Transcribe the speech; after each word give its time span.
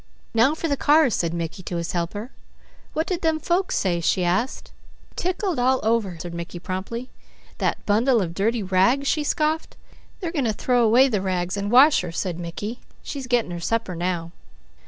"Now 0.33 0.55
for 0.55 0.67
the 0.67 0.75
cars," 0.75 1.13
said 1.13 1.31
Mickey 1.31 1.61
to 1.61 1.75
his 1.77 1.91
helper. 1.91 2.31
"What 2.93 3.05
did 3.05 3.21
them 3.21 3.39
folks 3.39 3.75
say?" 3.77 3.99
she 4.01 4.23
asked. 4.23 4.71
"Tickled 5.15 5.59
all 5.59 5.79
over," 5.83 6.13
answered 6.13 6.33
Mickey 6.33 6.57
promptly. 6.57 7.11
"That 7.59 7.85
bundle 7.85 8.19
of 8.19 8.33
dirty 8.33 8.63
rags!" 8.63 9.07
she 9.07 9.23
scoffed. 9.23 9.77
"They 10.19 10.27
are 10.27 10.31
going 10.31 10.45
to 10.45 10.53
throw 10.53 10.83
away 10.83 11.07
the 11.07 11.21
rags 11.21 11.55
and 11.55 11.69
wash 11.69 12.01
her," 12.01 12.11
said 12.11 12.39
Mickey. 12.39 12.79
"She's 13.03 13.27
getting 13.27 13.51
her 13.51 13.59
supper 13.59 13.95
now." 13.95 14.31